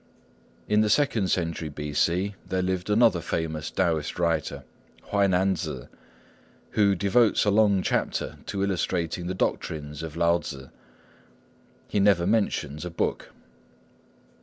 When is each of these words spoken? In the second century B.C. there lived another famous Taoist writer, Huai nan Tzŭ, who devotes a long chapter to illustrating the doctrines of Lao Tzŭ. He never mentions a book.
In 0.67 0.81
the 0.81 0.89
second 0.89 1.29
century 1.29 1.69
B.C. 1.69 2.33
there 2.47 2.63
lived 2.63 2.89
another 2.89 3.21
famous 3.21 3.69
Taoist 3.69 4.17
writer, 4.17 4.63
Huai 5.11 5.29
nan 5.29 5.53
Tzŭ, 5.53 5.89
who 6.71 6.95
devotes 6.95 7.45
a 7.45 7.51
long 7.51 7.83
chapter 7.83 8.37
to 8.47 8.63
illustrating 8.63 9.27
the 9.27 9.35
doctrines 9.35 10.01
of 10.01 10.17
Lao 10.17 10.39
Tzŭ. 10.39 10.71
He 11.87 11.99
never 11.99 12.25
mentions 12.25 12.83
a 12.83 12.89
book. 12.89 13.29